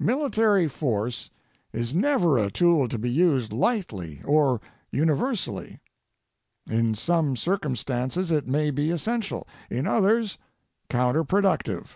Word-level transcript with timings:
Military 0.00 0.66
force 0.66 1.30
is 1.72 1.94
never 1.94 2.36
a 2.36 2.50
tool 2.50 2.88
to 2.88 2.98
be 2.98 3.08
used 3.08 3.52
lightly 3.52 4.20
or 4.24 4.60
universally. 4.90 5.78
In 6.68 6.96
some 6.96 7.36
circumstances 7.36 8.32
it 8.32 8.48
may 8.48 8.72
be 8.72 8.90
essential, 8.90 9.46
in 9.70 9.86
others 9.86 10.36
counterproductive. 10.90 11.90